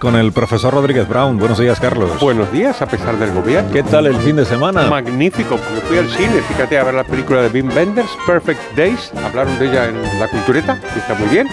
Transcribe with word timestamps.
Con 0.00 0.16
el 0.16 0.32
profesor 0.32 0.74
Rodríguez 0.74 1.06
Brown. 1.06 1.38
Buenos 1.38 1.58
días, 1.58 1.78
Carlos. 1.78 2.18
Buenos 2.20 2.50
días, 2.50 2.80
a 2.82 2.86
pesar 2.86 3.16
del 3.18 3.32
gobierno. 3.32 3.70
¿Qué 3.70 3.82
tal 3.82 4.06
el 4.06 4.16
fin 4.16 4.34
de 4.34 4.46
semana? 4.46 4.88
Magnífico, 4.88 5.56
porque 5.56 5.80
fui 5.86 5.98
al 5.98 6.08
cine, 6.08 6.40
fíjate, 6.48 6.78
a 6.78 6.84
ver 6.84 6.94
la 6.94 7.04
película 7.04 7.42
de 7.42 7.48
Wim 7.48 7.70
Wenders, 7.76 8.10
Perfect 8.26 8.74
Days. 8.74 9.12
Hablaron 9.24 9.56
de 9.58 9.68
ella 9.68 9.88
en 9.88 10.02
La 10.18 10.28
Cultureta, 10.28 10.80
que 10.80 10.98
está 10.98 11.14
muy 11.14 11.28
bien. 11.28 11.46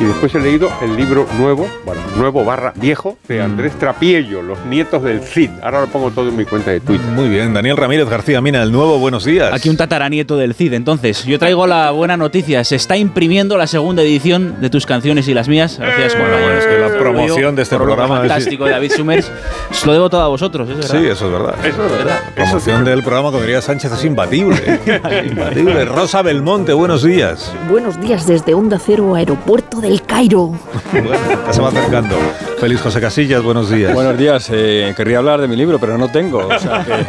Y 0.00 0.04
después 0.04 0.34
he 0.34 0.40
leído 0.40 0.70
el 0.80 0.96
libro 0.96 1.26
nuevo, 1.38 1.68
bueno, 1.84 2.00
nuevo 2.16 2.42
barra 2.42 2.72
viejo, 2.74 3.18
de 3.28 3.42
Andrés 3.42 3.74
Trapiello, 3.78 4.40
Los 4.40 4.58
nietos 4.64 5.02
del 5.02 5.20
Cid. 5.20 5.50
Ahora 5.62 5.82
lo 5.82 5.88
pongo 5.88 6.10
todo 6.10 6.30
en 6.30 6.36
mi 6.36 6.46
cuenta 6.46 6.70
de 6.70 6.80
Twitter. 6.80 7.06
Muy 7.08 7.28
bien, 7.28 7.52
Daniel 7.52 7.76
Ramírez 7.76 8.08
García 8.08 8.40
Mina, 8.40 8.62
el 8.62 8.72
nuevo, 8.72 8.98
buenos 8.98 9.26
días. 9.26 9.52
Aquí 9.52 9.68
un 9.68 9.76
tataranieto 9.76 10.38
del 10.38 10.54
CID. 10.54 10.72
Entonces, 10.72 11.24
yo 11.26 11.38
traigo 11.38 11.66
la 11.66 11.90
buena 11.90 12.16
noticia. 12.16 12.64
Se 12.64 12.76
está 12.76 12.96
imprimiendo 12.96 13.58
la 13.58 13.66
segunda 13.66 14.00
edición 14.02 14.62
de 14.62 14.70
tus 14.70 14.86
canciones 14.86 15.28
y 15.28 15.34
las 15.34 15.48
mías. 15.48 15.76
Gracias, 15.78 16.14
compañeros. 16.14 16.64
es 16.64 16.66
que 16.66 16.78
la 16.78 16.98
promoción 16.98 17.54
de 17.56 17.62
este 17.62 17.76
programa 17.76 18.14
es- 18.14 18.28
Fantástico, 18.30 18.64
de 18.64 18.70
David 18.70 18.92
Summers. 18.96 19.30
Os 19.70 19.84
lo 19.84 19.92
debo 19.92 20.08
todo 20.08 20.22
a 20.22 20.28
vosotros, 20.28 20.66
es 20.70 20.76
verdad. 20.78 20.98
Sí, 20.98 21.06
eso 21.08 21.26
es 21.26 21.32
verdad. 21.32 21.54
Eso 21.62 21.84
es 21.84 21.92
verdad. 21.92 22.20
La 22.26 22.34
promoción 22.46 22.84
del 22.86 23.02
programa, 23.02 23.30
como 23.32 23.42
diría 23.42 23.60
Sánchez, 23.60 23.92
es 23.92 24.04
imbatible. 24.06 24.80
imbatible. 25.30 25.84
Rosa 25.84 26.22
Belmonte, 26.22 26.72
buenos 26.72 27.02
días. 27.02 27.52
Buenos 27.68 28.00
días 28.00 28.26
desde 28.26 28.54
Onda 28.54 28.78
Cero, 28.78 29.14
Aeropuerto 29.14 29.80
del 29.90 30.02
Cairo. 30.02 30.52
Bueno, 30.92 31.10
ya 31.46 31.52
se 31.52 31.60
va 31.60 31.68
acercando. 31.68 32.14
Feliz 32.60 32.80
José 32.80 33.00
Casillas, 33.00 33.42
buenos 33.42 33.68
días. 33.70 33.92
Buenos 33.92 34.16
días, 34.16 34.48
eh, 34.52 34.94
querría 34.96 35.18
hablar 35.18 35.40
de 35.40 35.48
mi 35.48 35.56
libro, 35.56 35.80
pero 35.80 35.98
no 35.98 36.08
tengo. 36.08 36.46
O 36.46 36.58
sea 36.60 36.84
que 36.84 37.04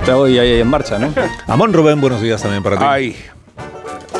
estoy 0.00 0.36
ahí 0.40 0.60
en 0.60 0.66
marcha, 0.68 0.98
¿no? 0.98 1.12
Amón 1.46 1.72
Rubén, 1.72 2.00
buenos 2.00 2.20
días 2.20 2.42
también 2.42 2.62
para 2.64 2.76
ti. 2.76 2.84
Ay, 2.84 3.16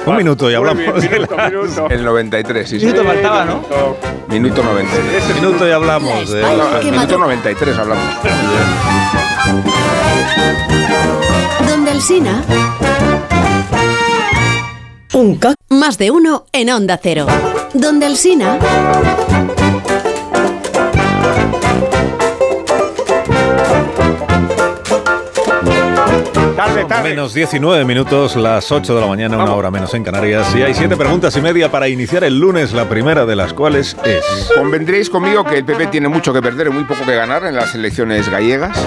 Un 0.06 0.16
minuto 0.16 0.48
y 0.48 0.54
hablamos. 0.54 0.78
bien, 0.78 1.12
minuto, 1.12 1.36
minuto. 1.36 1.86
el 1.90 2.04
93, 2.04 2.68
sí, 2.68 2.78
sí. 2.78 2.86
Minuto 2.86 3.04
faltaba, 3.04 3.44
¿no? 3.44 3.62
Minuto 4.28 4.62
93. 4.62 5.24
Un 5.28 5.34
minuto 5.42 5.68
y 5.68 5.72
hablamos. 5.72 6.30
Minuto 6.84 7.18
madru- 7.18 7.18
93 7.18 7.78
hablamos. 7.78 8.04
Donde 11.68 11.90
el 11.90 12.00
Sina. 12.00 12.44
Un. 15.14 15.40
Más 15.70 15.98
de 15.98 16.10
uno 16.12 16.44
en 16.52 16.70
Onda 16.70 16.98
Cero. 17.02 17.26
Donde 17.78 18.06
el 18.06 18.16
Sina. 18.16 18.58
Tarde, 26.56 26.84
tarde. 26.86 27.10
Menos 27.10 27.34
19 27.34 27.84
minutos, 27.84 28.36
las 28.36 28.72
8 28.72 28.94
de 28.94 29.00
la 29.02 29.06
mañana, 29.06 29.36
una 29.36 29.54
hora 29.54 29.70
menos 29.70 29.92
en 29.92 30.02
Canarias. 30.02 30.54
Y 30.54 30.62
hay 30.62 30.72
siete 30.72 30.96
preguntas 30.96 31.36
y 31.36 31.42
media 31.42 31.70
para 31.70 31.86
iniciar 31.88 32.24
el 32.24 32.40
lunes, 32.40 32.72
la 32.72 32.88
primera 32.88 33.26
de 33.26 33.36
las 33.36 33.52
cuales 33.52 33.94
es... 34.04 34.24
Convendréis 34.56 35.10
conmigo 35.10 35.44
que 35.44 35.58
el 35.58 35.64
PP 35.66 35.88
tiene 35.88 36.08
mucho 36.08 36.32
que 36.32 36.40
perder 36.40 36.68
y 36.68 36.70
muy 36.70 36.84
poco 36.84 37.04
que 37.04 37.14
ganar 37.14 37.44
en 37.44 37.56
las 37.56 37.74
elecciones 37.74 38.30
gallegas. 38.30 38.78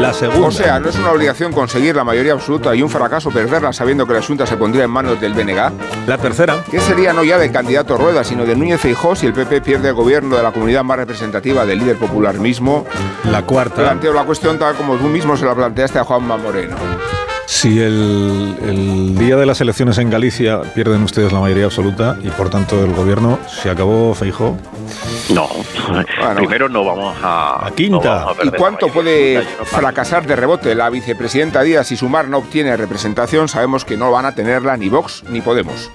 La 0.00 0.12
segunda. 0.12 0.46
O 0.46 0.50
sea, 0.50 0.78
no 0.78 0.88
es 0.88 0.96
una 0.96 1.10
obligación 1.10 1.52
conseguir 1.52 1.96
la 1.96 2.04
mayoría 2.04 2.32
absoluta 2.32 2.74
y 2.74 2.82
un 2.82 2.88
fracaso 2.88 3.30
perderla 3.30 3.72
sabiendo 3.72 4.06
que 4.06 4.14
la 4.14 4.22
Junta 4.22 4.46
se 4.46 4.56
pondría 4.56 4.84
en 4.84 4.90
manos 4.90 5.20
del 5.20 5.34
BNG. 5.34 6.06
La 6.06 6.18
tercera. 6.18 6.56
¿Qué 6.70 6.80
sería 6.80 7.12
no 7.12 7.24
ya 7.24 7.38
del 7.38 7.50
candidato 7.50 7.96
Rueda, 7.96 8.22
sino 8.22 8.44
de 8.44 8.54
Núñez 8.54 8.80
Feijóo 8.80 9.16
si 9.16 9.26
el 9.26 9.32
PP 9.32 9.60
pierde 9.62 9.88
el 9.88 9.94
gobierno 9.94 10.36
de 10.36 10.42
la 10.42 10.52
comunidad 10.52 10.84
más 10.84 10.98
representativa 10.98 11.66
del 11.66 11.80
líder 11.80 11.96
popular 11.96 12.38
mismo? 12.38 12.86
La 13.30 13.42
cuarta. 13.42 13.82
Planteo 13.82 14.12
la 14.12 14.24
cuestión 14.24 14.58
tal 14.58 14.76
como 14.76 14.96
tú 14.96 15.04
mismo 15.08 15.36
se 15.36 15.44
la 15.44 15.54
planteaste 15.54 15.98
a 15.98 16.04
Juanma 16.04 16.36
Moreno. 16.36 16.76
Si 17.50 17.80
el, 17.80 18.56
el 18.62 19.18
día 19.18 19.36
de 19.36 19.46
las 19.46 19.60
elecciones 19.62 19.96
en 19.96 20.10
Galicia 20.10 20.60
pierden 20.74 21.02
ustedes 21.02 21.32
la 21.32 21.40
mayoría 21.40 21.64
absoluta 21.64 22.18
y 22.22 22.28
por 22.28 22.50
tanto 22.50 22.84
el 22.84 22.92
gobierno 22.92 23.38
se 23.48 23.70
acabó 23.70 24.14
Feijó. 24.14 24.56
No, 25.30 25.48
Bueno. 25.88 26.34
primero 26.36 26.68
no 26.68 26.84
vamos 26.84 27.16
a. 27.22 27.66
A 27.66 27.70
quinta. 27.70 27.96
no 27.96 28.26
vamos 28.26 28.38
a 28.38 28.44
¿Y 28.44 28.50
cuánto 28.50 28.88
puede 28.88 29.42
fracasar 29.64 30.26
de 30.26 30.36
rebote 30.36 30.74
la 30.74 30.90
vicepresidenta 30.90 31.62
Díaz 31.62 31.86
si 31.86 31.96
Sumar 31.96 32.28
no 32.28 32.36
obtiene 32.38 32.76
representación? 32.76 33.48
Sabemos 33.48 33.86
que 33.86 33.96
no 33.96 34.12
van 34.12 34.26
a 34.26 34.34
tenerla 34.34 34.76
ni 34.76 34.90
Vox 34.90 35.24
ni 35.30 35.40
Podemos. 35.40 35.90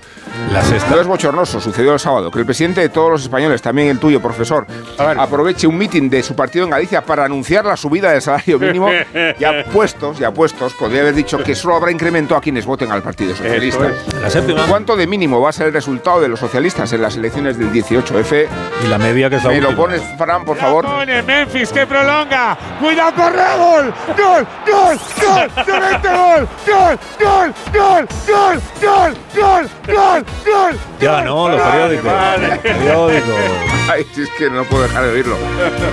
La 0.51 0.61
sexta. 0.63 0.89
No 0.95 1.01
es 1.01 1.07
bochornoso, 1.07 1.59
sucedió 1.61 1.94
el 1.94 1.99
sábado, 1.99 2.31
que 2.31 2.39
el 2.39 2.45
presidente 2.45 2.81
de 2.81 2.89
todos 2.89 3.11
los 3.11 3.21
españoles, 3.23 3.61
también 3.61 3.88
el 3.89 3.99
tuyo, 3.99 4.21
profesor, 4.21 4.66
A 4.97 5.05
ver. 5.05 5.19
aproveche 5.19 5.67
un 5.67 5.77
mitin 5.77 6.09
de 6.09 6.23
su 6.23 6.35
partido 6.35 6.66
en 6.66 6.71
Galicia 6.71 7.01
para 7.03 7.25
anunciar 7.25 7.66
la 7.66 7.77
subida 7.77 8.11
del 8.11 8.21
salario 8.21 8.57
mínimo 8.59 8.89
y 9.39 9.43
apuestos, 9.43 10.19
y 10.19 10.23
apuestos, 10.23 10.73
podría 10.73 11.01
haber 11.01 11.13
dicho 11.16 11.38
que 11.39 11.53
solo 11.55 11.75
habrá 11.75 11.91
incremento 11.91 12.35
a 12.35 12.41
quienes 12.41 12.66
voten 12.66 12.91
al 12.91 13.01
Partido 13.03 13.35
Socialista. 13.35 13.88
Eso 13.88 14.19
La 14.22 14.29
séptima. 14.29 14.66
¿Cuánto 14.67 14.95
de 14.95 15.07
mínimo 15.07 15.39
va 15.41 15.49
a 15.49 15.53
ser 15.53 15.67
el 15.67 15.73
resultado 15.73 16.19
de 16.22 16.27
los 16.29 16.39
socialistas 16.39 16.91
en 16.93 17.01
las 17.01 17.16
elecciones 17.16 17.57
del 17.57 17.72
18F? 17.72 18.47
Y 18.83 18.88
la 18.88 18.97
media 18.97 19.29
que 19.29 19.35
es 19.38 19.43
la 19.43 19.49
¿Me 19.51 19.61
lo 19.61 19.69
última. 19.69 19.85
pones, 19.85 20.01
Fran, 20.17 20.45
por 20.45 20.57
favor? 20.57 20.85
Pone 20.85 21.22
Memphis 21.23 21.69
que 21.72 21.85
prolonga. 21.85 22.57
Cuidado, 22.79 23.13
corre, 23.16 23.57
gol. 23.57 23.93
Gol, 24.17 24.47
gol, 24.66 24.99
gol. 25.22 25.51
Excelente 25.57 26.09
gol. 26.09 26.47
Gol, 26.67 26.99
gol, 27.19 27.53
gol, 27.73 28.07
gol, 28.27 28.59
gol, 29.35 29.69
gol, 29.88 30.22
gol, 30.45 30.72
gol. 30.72 30.79
Ya, 31.01 31.22
no, 31.22 31.50
los 31.50 31.59
Vale, 31.59 31.72
periódicos. 31.72 32.11
vale. 32.13 32.56
Periódicos. 32.57 33.35
Ay, 33.91 34.06
si 34.13 34.22
es 34.22 34.29
que 34.38 34.50
no 34.50 34.63
puedo 34.63 34.84
dejar 34.84 35.03
de 35.06 35.09
oírlo. 35.11 35.35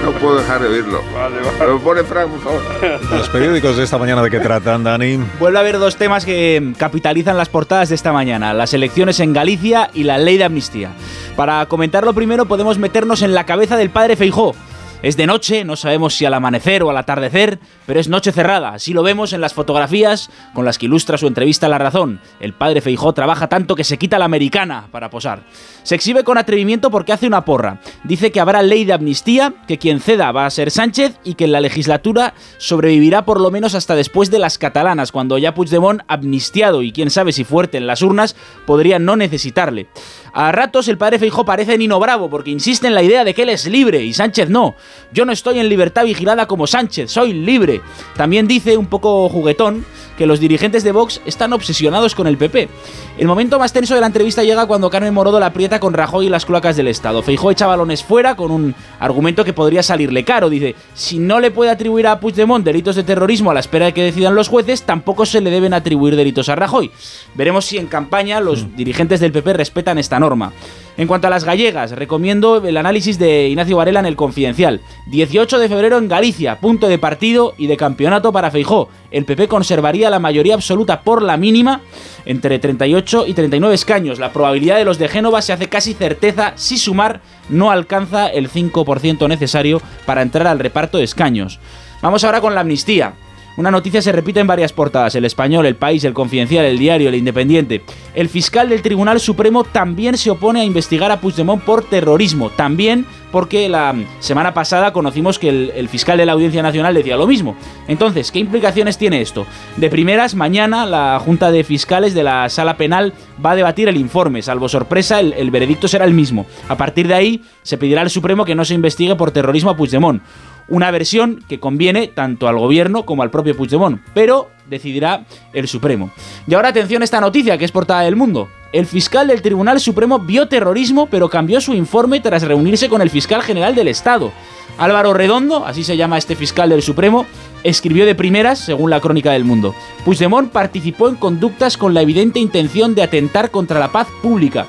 No 0.04 0.12
puedo 0.12 0.36
dejar 0.38 0.60
de 0.60 0.68
oírlo. 0.68 1.00
Vale, 1.14 1.36
vale. 1.36 1.58
¿Me 1.58 1.66
lo 1.66 1.78
pone 1.80 2.02
Fran, 2.04 2.28
por 2.30 2.40
favor? 2.40 2.62
Los 3.10 3.28
periódicos 3.28 3.76
de 3.76 3.84
esta 3.84 3.98
mañana 3.98 4.22
de 4.22 4.30
qué 4.30 4.40
tratan, 4.40 4.84
Dani. 4.84 5.18
Vuelve 5.38 5.58
a 5.58 5.60
haber 5.60 5.78
dos 5.78 5.96
temas 5.96 6.24
que 6.24 6.72
capitalizan 6.78 7.36
las 7.36 7.48
portadas 7.48 7.88
de 7.88 7.94
esta 7.94 8.12
mañana, 8.12 8.54
las 8.54 8.72
elecciones 8.74 9.18
en 9.20 9.32
Galicia 9.32 9.90
y 9.94 10.04
la 10.04 10.18
ley 10.18 10.38
de 10.38 10.44
amnistía. 10.44 10.90
Para 11.36 11.66
comentarlo 11.66 12.12
primero 12.12 12.46
podemos 12.46 12.78
meternos 12.78 13.22
en 13.22 13.34
la 13.34 13.44
cabeza 13.44 13.76
del 13.76 13.90
padre 13.90 14.16
Feijó. 14.16 14.54
Es 15.02 15.16
de 15.16 15.26
noche, 15.26 15.64
no 15.64 15.76
sabemos 15.76 16.14
si 16.14 16.26
al 16.26 16.34
amanecer 16.34 16.82
o 16.82 16.90
al 16.90 16.96
atardecer, 16.98 17.58
pero 17.86 17.98
es 17.98 18.08
noche 18.08 18.32
cerrada. 18.32 18.74
Así 18.74 18.92
lo 18.92 19.02
vemos 19.02 19.32
en 19.32 19.40
las 19.40 19.54
fotografías 19.54 20.28
con 20.52 20.66
las 20.66 20.76
que 20.76 20.84
ilustra 20.84 21.16
su 21.16 21.26
entrevista 21.26 21.70
La 21.70 21.78
Razón. 21.78 22.20
El 22.38 22.52
padre 22.52 22.82
Feijó 22.82 23.14
trabaja 23.14 23.48
tanto 23.48 23.76
que 23.76 23.84
se 23.84 23.96
quita 23.96 24.18
la 24.18 24.26
americana 24.26 24.88
para 24.92 25.08
posar. 25.08 25.44
Se 25.84 25.94
exhibe 25.94 26.22
con 26.22 26.36
atrevimiento 26.36 26.90
porque 26.90 27.14
hace 27.14 27.26
una 27.26 27.46
porra. 27.46 27.80
Dice 28.04 28.30
que 28.30 28.40
habrá 28.40 28.60
ley 28.60 28.84
de 28.84 28.92
amnistía, 28.92 29.54
que 29.66 29.78
quien 29.78 30.00
ceda 30.00 30.32
va 30.32 30.44
a 30.44 30.50
ser 30.50 30.70
Sánchez 30.70 31.18
y 31.24 31.32
que 31.32 31.44
en 31.44 31.52
la 31.52 31.62
legislatura 31.62 32.34
sobrevivirá 32.58 33.24
por 33.24 33.40
lo 33.40 33.50
menos 33.50 33.74
hasta 33.74 33.94
después 33.94 34.30
de 34.30 34.38
las 34.38 34.58
catalanas, 34.58 35.12
cuando 35.12 35.38
ya 35.38 35.54
Puigdemont, 35.54 36.02
amnistiado 36.08 36.82
y 36.82 36.92
quién 36.92 37.08
sabe 37.08 37.32
si 37.32 37.44
fuerte 37.44 37.78
en 37.78 37.86
las 37.86 38.02
urnas, 38.02 38.36
podría 38.66 38.98
no 38.98 39.16
necesitarle. 39.16 39.88
A 40.32 40.52
ratos 40.52 40.88
el 40.88 40.98
padre 40.98 41.18
Feijó 41.18 41.44
parece 41.44 41.76
Nino 41.76 41.98
Bravo 41.98 42.30
porque 42.30 42.50
insiste 42.50 42.86
en 42.86 42.94
la 42.94 43.02
idea 43.02 43.24
de 43.24 43.34
que 43.34 43.42
él 43.42 43.48
es 43.48 43.66
libre 43.66 44.02
y 44.02 44.12
Sánchez 44.12 44.48
no. 44.48 44.76
Yo 45.12 45.24
no 45.24 45.32
estoy 45.32 45.58
en 45.58 45.68
libertad 45.68 46.04
vigilada 46.04 46.46
como 46.46 46.66
Sánchez, 46.66 47.10
soy 47.10 47.32
libre. 47.32 47.80
También 48.16 48.46
dice, 48.46 48.76
un 48.76 48.86
poco 48.86 49.28
juguetón, 49.28 49.84
que 50.20 50.26
los 50.26 50.38
dirigentes 50.38 50.84
de 50.84 50.92
Vox 50.92 51.22
están 51.24 51.54
obsesionados 51.54 52.14
con 52.14 52.26
el 52.26 52.36
PP. 52.36 52.68
El 53.16 53.26
momento 53.26 53.58
más 53.58 53.72
tenso 53.72 53.94
de 53.94 54.02
la 54.02 54.06
entrevista 54.06 54.42
llega 54.42 54.66
cuando 54.66 54.90
Carmen 54.90 55.14
Morodo 55.14 55.40
la 55.40 55.46
aprieta 55.46 55.80
con 55.80 55.94
Rajoy 55.94 56.26
y 56.26 56.28
las 56.28 56.44
cloacas 56.44 56.76
del 56.76 56.88
Estado. 56.88 57.22
Feijó 57.22 57.50
echa 57.50 57.66
balones 57.66 58.04
fuera 58.04 58.36
con 58.36 58.50
un 58.50 58.74
argumento 58.98 59.46
que 59.46 59.54
podría 59.54 59.82
salirle 59.82 60.22
caro. 60.22 60.50
Dice, 60.50 60.74
si 60.92 61.18
no 61.18 61.40
le 61.40 61.50
puede 61.50 61.70
atribuir 61.70 62.06
a 62.06 62.20
Puigdemont 62.20 62.62
delitos 62.62 62.96
de 62.96 63.02
terrorismo 63.02 63.50
a 63.50 63.54
la 63.54 63.60
espera 63.60 63.86
de 63.86 63.94
que 63.94 64.02
decidan 64.02 64.34
los 64.34 64.48
jueces, 64.48 64.82
tampoco 64.82 65.24
se 65.24 65.40
le 65.40 65.48
deben 65.48 65.72
atribuir 65.72 66.16
delitos 66.16 66.50
a 66.50 66.54
Rajoy. 66.54 66.90
Veremos 67.34 67.64
si 67.64 67.78
en 67.78 67.86
campaña 67.86 68.42
los 68.42 68.76
dirigentes 68.76 69.20
del 69.20 69.32
PP 69.32 69.54
respetan 69.54 69.96
esta 69.96 70.20
norma. 70.20 70.52
En 71.00 71.08
cuanto 71.08 71.28
a 71.28 71.30
las 71.30 71.44
gallegas, 71.44 71.92
recomiendo 71.92 72.62
el 72.62 72.76
análisis 72.76 73.18
de 73.18 73.48
Ignacio 73.48 73.78
Varela 73.78 74.00
en 74.00 74.04
el 74.04 74.16
Confidencial. 74.16 74.82
18 75.06 75.58
de 75.58 75.70
febrero 75.70 75.96
en 75.96 76.08
Galicia, 76.08 76.60
punto 76.60 76.88
de 76.88 76.98
partido 76.98 77.54
y 77.56 77.68
de 77.68 77.78
campeonato 77.78 78.32
para 78.32 78.50
Feijó. 78.50 78.90
El 79.10 79.24
PP 79.24 79.48
conservaría 79.48 80.10
la 80.10 80.18
mayoría 80.18 80.52
absoluta 80.52 81.00
por 81.00 81.22
la 81.22 81.38
mínima 81.38 81.80
entre 82.26 82.58
38 82.58 83.24
y 83.28 83.32
39 83.32 83.74
escaños. 83.74 84.18
La 84.18 84.34
probabilidad 84.34 84.76
de 84.76 84.84
los 84.84 84.98
de 84.98 85.08
Génova 85.08 85.40
se 85.40 85.54
hace 85.54 85.70
casi 85.70 85.94
certeza 85.94 86.52
si 86.56 86.76
sumar 86.76 87.22
no 87.48 87.70
alcanza 87.70 88.26
el 88.26 88.50
5% 88.50 89.26
necesario 89.26 89.80
para 90.04 90.20
entrar 90.20 90.48
al 90.48 90.58
reparto 90.58 90.98
de 90.98 91.04
escaños. 91.04 91.60
Vamos 92.02 92.24
ahora 92.24 92.42
con 92.42 92.54
la 92.54 92.60
amnistía. 92.60 93.14
Una 93.60 93.70
noticia 93.70 94.00
se 94.00 94.10
repite 94.10 94.40
en 94.40 94.46
varias 94.46 94.72
portadas, 94.72 95.14
el 95.16 95.26
español, 95.26 95.66
el 95.66 95.76
país, 95.76 96.02
el 96.04 96.14
confidencial, 96.14 96.64
el 96.64 96.78
diario, 96.78 97.10
el 97.10 97.14
independiente. 97.14 97.82
El 98.14 98.30
fiscal 98.30 98.70
del 98.70 98.80
Tribunal 98.80 99.20
Supremo 99.20 99.64
también 99.64 100.16
se 100.16 100.30
opone 100.30 100.62
a 100.62 100.64
investigar 100.64 101.10
a 101.10 101.20
Puigdemont 101.20 101.62
por 101.62 101.84
terrorismo, 101.84 102.48
también 102.48 103.04
porque 103.30 103.68
la 103.68 103.94
semana 104.18 104.54
pasada 104.54 104.94
conocimos 104.94 105.38
que 105.38 105.50
el, 105.50 105.72
el, 105.76 105.90
fiscal 105.90 106.16
de 106.16 106.24
la 106.24 106.32
Audiencia 106.32 106.62
Nacional 106.62 106.94
decía 106.94 107.18
lo 107.18 107.26
mismo. 107.26 107.54
Entonces, 107.86 108.32
¿qué 108.32 108.38
implicaciones 108.38 108.96
tiene 108.96 109.20
esto? 109.20 109.46
De 109.76 109.90
primeras, 109.90 110.34
mañana 110.34 110.86
la 110.86 111.20
Junta 111.22 111.50
de 111.50 111.62
Fiscales 111.62 112.14
de 112.14 112.22
la 112.22 112.48
Sala 112.48 112.78
Penal 112.78 113.12
va 113.44 113.50
a 113.50 113.56
debatir 113.56 113.90
el 113.90 113.98
informe. 113.98 114.40
Salvo 114.40 114.70
sorpresa, 114.70 115.20
el, 115.20 115.34
el 115.34 115.50
veredicto 115.50 115.86
será 115.86 116.06
el 116.06 116.14
mismo. 116.14 116.46
A 116.68 116.78
partir 116.78 117.06
de 117.06 117.14
ahí, 117.14 117.42
se 117.62 117.76
pedirá 117.76 118.00
al 118.00 118.10
Supremo 118.10 118.46
que 118.46 118.54
no 118.54 118.64
se 118.64 118.74
investigue 118.74 119.14
por 119.16 119.32
terrorismo 119.32 119.70
a 119.70 119.76
Puigdemont. 119.76 120.22
Una 120.70 120.90
versión 120.90 121.44
que 121.48 121.60
conviene 121.60 122.06
tanto 122.06 122.48
al 122.48 122.56
gobierno 122.56 123.04
como 123.04 123.22
al 123.22 123.30
propio 123.30 123.56
Puigdemont, 123.56 124.00
pero 124.14 124.50
decidirá 124.68 125.26
el 125.52 125.68
Supremo. 125.68 126.10
Y 126.46 126.54
ahora 126.54 126.68
atención 126.68 127.02
a 127.02 127.04
esta 127.04 127.20
noticia 127.20 127.58
que 127.58 127.64
es 127.64 127.72
portada 127.72 128.02
del 128.02 128.16
mundo. 128.16 128.48
El 128.72 128.86
fiscal 128.86 129.26
del 129.26 129.42
Tribunal 129.42 129.80
Supremo 129.80 130.20
vio 130.20 130.46
terrorismo, 130.46 131.08
pero 131.10 131.28
cambió 131.28 131.60
su 131.60 131.74
informe 131.74 132.20
tras 132.20 132.44
reunirse 132.44 132.88
con 132.88 133.02
el 133.02 133.10
fiscal 133.10 133.42
general 133.42 133.74
del 133.74 133.88
Estado. 133.88 134.32
Álvaro 134.78 135.12
Redondo, 135.12 135.66
así 135.66 135.82
se 135.82 135.96
llama 135.96 136.18
este 136.18 136.36
fiscal 136.36 136.70
del 136.70 136.82
Supremo, 136.82 137.26
escribió 137.64 138.06
de 138.06 138.14
primeras, 138.14 138.60
según 138.60 138.90
la 138.90 139.00
crónica 139.00 139.32
del 139.32 139.44
mundo. 139.44 139.74
Puigdemont 140.04 140.52
participó 140.52 141.08
en 141.08 141.16
conductas 141.16 141.76
con 141.76 141.92
la 141.92 142.02
evidente 142.02 142.38
intención 142.38 142.94
de 142.94 143.02
atentar 143.02 143.50
contra 143.50 143.80
la 143.80 143.90
paz 143.90 144.06
pública. 144.22 144.66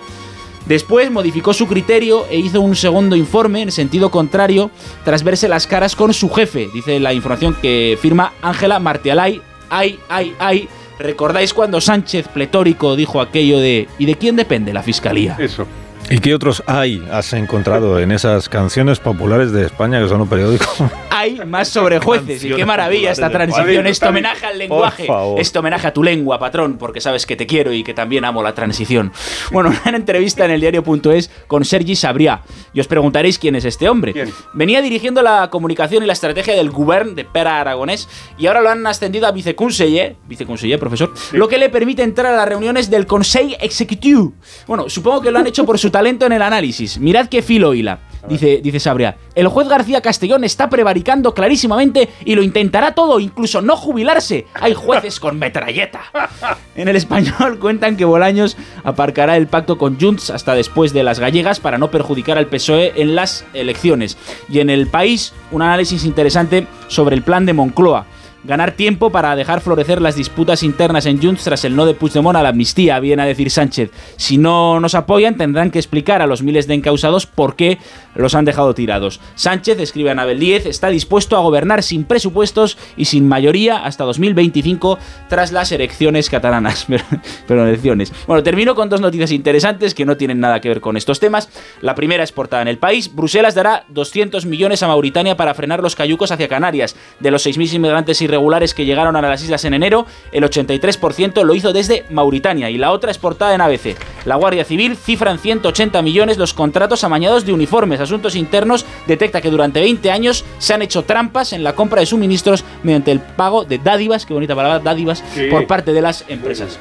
Después 0.65 1.11
modificó 1.11 1.53
su 1.53 1.67
criterio 1.67 2.25
e 2.29 2.37
hizo 2.37 2.61
un 2.61 2.75
segundo 2.75 3.15
informe 3.15 3.61
en 3.61 3.71
sentido 3.71 4.11
contrario 4.11 4.71
tras 5.03 5.23
verse 5.23 5.47
las 5.47 5.67
caras 5.67 5.95
con 5.95 6.13
su 6.13 6.29
jefe, 6.29 6.69
dice 6.73 6.99
la 6.99 7.13
información 7.13 7.55
que 7.61 7.97
firma 8.01 8.33
Ángela 8.41 8.79
Martialay. 8.79 9.41
Ay, 9.69 9.99
ay, 10.09 10.35
ay. 10.39 10.69
¿Recordáis 10.99 11.53
cuando 11.53 11.81
Sánchez 11.81 12.27
pletórico 12.27 12.95
dijo 12.95 13.21
aquello 13.21 13.59
de 13.59 13.87
¿y 13.97 14.05
de 14.05 14.15
quién 14.15 14.35
depende 14.35 14.71
la 14.71 14.83
fiscalía? 14.83 15.35
Eso. 15.39 15.65
¿Y 16.09 16.19
qué 16.19 16.35
otros 16.35 16.61
hay 16.65 17.01
has 17.11 17.31
encontrado 17.33 17.99
en 17.99 18.11
esas 18.11 18.49
canciones 18.49 18.99
populares 18.99 19.51
de 19.51 19.65
España 19.65 20.01
que 20.01 20.09
son 20.09 20.21
un 20.21 20.27
periódico? 20.27 20.65
Hay 21.09 21.39
más 21.45 21.67
sobre 21.67 21.99
jueces 21.99 22.43
y 22.43 22.49
qué 22.55 22.65
maravilla 22.65 23.11
esta 23.11 23.29
transición. 23.29 23.85
Este 23.85 24.07
homenaje 24.07 24.45
al 24.45 24.57
lenguaje, 24.57 25.07
este 25.37 25.59
homenaje 25.59 25.87
a 25.87 25.93
tu 25.93 26.01
lengua, 26.01 26.39
patrón, 26.39 26.77
porque 26.79 26.99
sabes 26.99 27.27
que 27.27 27.35
te 27.35 27.45
quiero 27.45 27.71
y 27.71 27.83
que 27.83 27.93
también 27.93 28.25
amo 28.25 28.41
la 28.41 28.55
transición. 28.55 29.11
Bueno, 29.51 29.71
una 29.85 29.97
entrevista 29.97 30.45
en 30.45 30.51
el 30.51 30.61
diario.es 30.61 31.29
con 31.45 31.63
Sergi 31.63 31.95
Sabriá. 31.95 32.41
Y 32.73 32.79
os 32.79 32.87
preguntaréis 32.87 33.37
quién 33.37 33.55
es 33.55 33.65
este 33.65 33.87
hombre. 33.87 34.13
¿Quién? 34.13 34.33
Venía 34.53 34.81
dirigiendo 34.81 35.21
la 35.21 35.49
comunicación 35.51 36.01
y 36.03 36.07
la 36.07 36.13
estrategia 36.13 36.55
del 36.55 36.71
Govern 36.71 37.13
de 37.13 37.23
Pera 37.23 37.61
Aragonés 37.61 38.07
y 38.39 38.47
ahora 38.47 38.61
lo 38.61 38.69
han 38.69 38.87
ascendido 38.87 39.27
a 39.27 39.31
viceconseller, 39.31 40.15
viceconseller, 40.27 40.79
profesor, 40.79 41.13
lo 41.33 41.47
que 41.47 41.59
le 41.59 41.69
permite 41.69 42.01
entrar 42.01 42.33
a 42.33 42.37
las 42.37 42.47
reuniones 42.47 42.89
del 42.89 43.05
Conseil 43.05 43.57
Executiu. 43.59 44.33
Bueno, 44.65 44.89
supongo 44.89 45.21
que 45.21 45.29
lo 45.29 45.37
han 45.37 45.45
hecho 45.45 45.65
por 45.65 45.77
su 45.77 45.90
talento 45.91 46.25
en 46.25 46.31
el 46.31 46.41
análisis. 46.41 46.99
Mirad 46.99 47.27
qué 47.27 47.41
filo 47.41 47.73
hila. 47.73 47.99
Dice, 48.27 48.59
dice 48.61 48.79
Sabria, 48.79 49.17
el 49.33 49.47
juez 49.47 49.67
García 49.67 50.01
Castellón 50.01 50.43
está 50.43 50.69
prevaricando 50.69 51.33
clarísimamente 51.33 52.07
y 52.23 52.35
lo 52.35 52.43
intentará 52.43 52.93
todo, 52.93 53.19
incluso 53.19 53.61
no 53.61 53.75
jubilarse. 53.75 54.45
Hay 54.53 54.73
jueces 54.73 55.19
con 55.19 55.39
metralleta. 55.39 56.01
En 56.73 56.87
el 56.87 56.95
español 56.95 57.59
cuentan 57.59 57.97
que 57.97 58.05
Bolaños 58.05 58.55
aparcará 58.83 59.35
el 59.35 59.47
pacto 59.47 59.77
con 59.77 59.99
Junts 59.99 60.29
hasta 60.29 60.55
después 60.55 60.93
de 60.93 61.03
las 61.03 61.19
gallegas 61.19 61.59
para 61.59 61.77
no 61.77 61.91
perjudicar 61.91 62.37
al 62.37 62.47
PSOE 62.47 62.93
en 62.95 63.13
las 63.13 63.45
elecciones. 63.53 64.17
Y 64.49 64.59
en 64.59 64.69
el 64.69 64.87
país, 64.87 65.33
un 65.51 65.61
análisis 65.61 66.05
interesante 66.05 66.67
sobre 66.87 67.15
el 67.15 67.23
plan 67.23 67.45
de 67.45 67.53
Moncloa 67.53 68.05
ganar 68.43 68.71
tiempo 68.71 69.11
para 69.11 69.35
dejar 69.35 69.61
florecer 69.61 70.01
las 70.01 70.15
disputas 70.15 70.63
internas 70.63 71.05
en 71.05 71.21
Junts 71.21 71.43
tras 71.43 71.65
el 71.65 71.75
no 71.75 71.85
de 71.85 71.93
Puigdemont 71.93 72.37
a 72.37 72.43
la 72.43 72.49
amnistía, 72.49 72.99
viene 72.99 73.21
a 73.21 73.25
decir 73.25 73.51
Sánchez. 73.51 73.91
Si 74.17 74.37
no 74.37 74.79
nos 74.79 74.95
apoyan, 74.95 75.37
tendrán 75.37 75.71
que 75.71 75.79
explicar 75.79 76.21
a 76.21 76.27
los 76.27 76.41
miles 76.41 76.67
de 76.67 76.73
encausados 76.73 77.25
por 77.25 77.55
qué 77.55 77.77
los 78.15 78.35
han 78.35 78.45
dejado 78.45 78.73
tirados. 78.73 79.19
Sánchez, 79.35 79.79
escribe 79.79 80.09
a 80.09 80.13
Anabel 80.13 80.39
10, 80.39 80.65
está 80.65 80.89
dispuesto 80.89 81.37
a 81.37 81.41
gobernar 81.41 81.83
sin 81.83 82.03
presupuestos 82.03 82.77
y 82.97 83.05
sin 83.05 83.27
mayoría 83.27 83.77
hasta 83.77 84.03
2025 84.03 84.97
tras 85.29 85.51
las 85.51 85.71
elecciones 85.71 86.29
catalanas. 86.29 86.87
Pero 87.47 87.67
elecciones. 87.67 88.11
Bueno, 88.27 88.43
termino 88.43 88.75
con 88.75 88.89
dos 88.89 89.01
noticias 89.01 89.31
interesantes 89.31 89.93
que 89.93 90.05
no 90.05 90.17
tienen 90.17 90.39
nada 90.39 90.61
que 90.61 90.69
ver 90.69 90.81
con 90.81 90.97
estos 90.97 91.19
temas. 91.19 91.49
La 91.81 91.95
primera 91.95 92.23
es 92.23 92.31
portada 92.31 92.61
en 92.61 92.67
el 92.67 92.77
país. 92.77 93.13
Bruselas 93.13 93.55
dará 93.55 93.85
200 93.89 94.45
millones 94.45 94.83
a 94.83 94.87
Mauritania 94.87 95.37
para 95.37 95.53
frenar 95.53 95.81
los 95.81 95.95
cayucos 95.95 96.31
hacia 96.31 96.47
Canarias. 96.47 96.95
De 97.19 97.31
los 97.31 97.45
6.000 97.45 97.73
inmigrantes 97.75 98.21
irregulares 98.31 98.73
que 98.73 98.85
llegaron 98.85 99.15
a 99.15 99.21
las 99.21 99.43
islas 99.43 99.65
en 99.65 99.73
enero, 99.73 100.05
el 100.31 100.43
83% 100.43 101.43
lo 101.43 101.53
hizo 101.53 101.73
desde 101.73 102.05
Mauritania. 102.09 102.69
Y 102.69 102.77
la 102.77 102.91
otra 102.91 103.11
es 103.11 103.17
portada 103.17 103.53
en 103.53 103.61
ABC. 103.61 103.95
La 104.25 104.35
Guardia 104.35 104.63
Civil 104.63 104.95
cifra 104.95 105.31
en 105.31 105.39
180 105.39 106.01
millones 106.01 106.37
los 106.37 106.53
contratos 106.53 107.03
amañados 107.03 107.45
de 107.45 107.53
uniformes. 107.53 107.99
Asuntos 107.99 108.35
Internos 108.35 108.85
detecta 109.07 109.41
que 109.41 109.49
durante 109.49 109.81
20 109.81 110.09
años 110.11 110.45
se 110.59 110.73
han 110.73 110.81
hecho 110.81 111.03
trampas 111.03 111.53
en 111.53 111.63
la 111.63 111.73
compra 111.75 111.99
de 111.99 112.05
suministros 112.05 112.63
mediante 112.83 113.11
el 113.11 113.19
pago 113.19 113.65
de 113.65 113.77
dádivas, 113.77 114.25
qué 114.25 114.33
bonita 114.33 114.55
palabra, 114.55 114.79
dádivas, 114.79 115.23
Sí. 115.33 115.47
por 115.51 115.67
parte 115.67 115.93
de 115.93 116.01
las 116.01 116.23
empresas. 116.27 116.79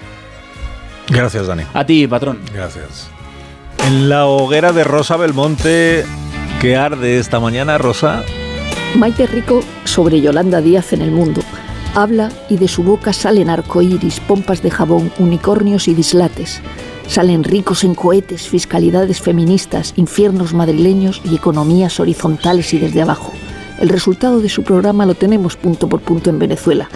Gracias, 1.09 1.47
Dani. 1.47 1.65
A 1.75 1.85
ti, 1.85 2.07
patrón. 2.07 2.39
Gracias. 2.55 3.09
En 3.87 4.09
la 4.09 4.27
hoguera 4.27 4.73
de 4.73 4.85
Rosa 4.85 5.17
Belmonte, 5.17 6.05
que 6.61 6.77
arde 6.77 7.19
esta 7.19 7.41
mañana, 7.41 7.79
Rosa. 7.79 8.23
Maite 8.95 9.27
Rico 9.27 9.63
sobre 9.85 10.21
Yolanda 10.21 10.61
Díaz 10.61 10.93
en 10.93 11.03
el 11.03 11.11
mundo. 11.11 11.40
Habla 11.95 12.31
y 12.49 12.57
de 12.57 12.69
su 12.69 12.85
boca 12.85 13.13
salen 13.13 13.51
arcoíris, 13.51 14.21
pompas 14.21 14.63
de 14.63 14.71
jabón, 14.71 15.11
unicornios 15.19 15.89
y 15.89 15.95
dislates. 15.95 16.61
Salen 17.09 17.43
ricos 17.43 17.83
en 17.83 17.97
cohetes, 17.97 18.49
fiscalidades 18.49 19.21
feministas, 19.21 19.95
infiernos 19.97 20.55
madrileños 20.55 21.21
y 21.25 21.35
economías 21.35 21.99
horizontales 21.99 22.73
y 22.75 22.79
desde 22.79 23.03
abajo. 23.03 23.33
El 23.81 23.89
resultado 23.89 24.41
de 24.41 24.49
su 24.49 24.63
programa 24.63 25.05
lo 25.05 25.17
tenemos 25.17 25.57
punto 25.57 25.89
por 25.89 26.01
punto 26.01 26.31
en 26.31 26.39
Venezuela 26.39 26.89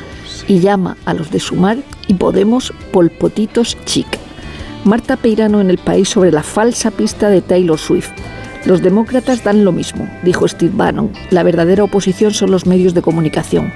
y 0.47 0.61
llama 0.61 0.97
a 1.07 1.15
los 1.15 1.33
de 1.33 1.41
Sumar 1.41 1.79
y 2.07 2.15
Podemos 2.15 2.73
polpotitos 2.93 3.77
chic. 3.87 4.07
Marta 4.85 5.17
Peirano 5.17 5.61
en 5.61 5.71
el 5.71 5.79
país 5.79 6.09
sobre 6.09 6.31
la 6.31 6.45
falsa 6.45 6.93
pista 6.93 7.31
de 7.31 7.41
Taylor 7.41 7.79
Swift. 7.79 8.13
Los 8.65 8.81
demócratas 8.81 9.43
dan 9.43 9.65
lo 9.65 9.73
mismo, 9.73 10.09
dijo 10.23 10.47
Steve 10.47 10.73
Bannon. 10.73 11.11
La 11.31 11.43
verdadera 11.43 11.83
oposición 11.83 12.33
son 12.33 12.53
los 12.53 12.67
medios 12.67 12.95
de 12.95 13.03
comunicación. 13.03 13.73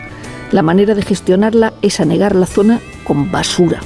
La 0.52 0.62
manera 0.62 0.95
de 0.95 1.02
gestionarla 1.02 1.75
es 1.83 2.00
anegar 2.00 2.35
la 2.35 2.47
zona 2.47 2.81
con 3.05 3.31
basura. 3.31 3.81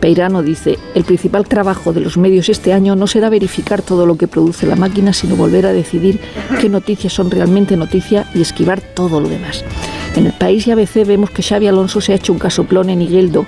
Peirano 0.00 0.42
dice, 0.42 0.78
el 0.94 1.04
principal 1.04 1.48
trabajo 1.48 1.92
de 1.92 2.00
los 2.00 2.16
medios 2.16 2.48
este 2.48 2.72
año 2.72 2.94
no 2.94 3.06
será 3.06 3.28
verificar 3.28 3.82
todo 3.82 4.06
lo 4.06 4.16
que 4.16 4.28
produce 4.28 4.66
la 4.66 4.76
máquina, 4.76 5.12
sino 5.12 5.34
volver 5.34 5.66
a 5.66 5.72
decidir 5.72 6.20
qué 6.60 6.68
noticias 6.68 7.12
son 7.12 7.30
realmente 7.30 7.76
noticia 7.76 8.30
y 8.34 8.42
esquivar 8.42 8.80
todo 8.80 9.20
lo 9.20 9.28
demás. 9.28 9.64
En 10.14 10.26
el 10.26 10.32
país 10.32 10.66
y 10.66 10.70
ABC 10.70 11.04
vemos 11.06 11.30
que 11.30 11.42
Xavi 11.42 11.66
Alonso 11.66 12.00
se 12.00 12.12
ha 12.12 12.16
hecho 12.16 12.32
un 12.32 12.38
casoplón 12.38 12.88
en 12.90 13.02
Igueldo, 13.02 13.46